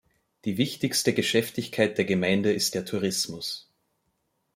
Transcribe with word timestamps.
Die 0.45 0.57
wichtigste 0.57 1.13
Geschäftigkeit 1.13 1.95
der 1.99 2.05
Gemeinde 2.05 2.51
ist 2.53 2.73
der 2.73 2.85
Tourismus. 2.85 3.69